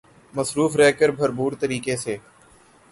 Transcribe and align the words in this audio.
مصروف 0.33 0.75
رہ 0.75 0.91
کر 0.91 1.09
بھرپور 1.11 1.51
طریقے 1.59 1.95
سے 1.97 2.17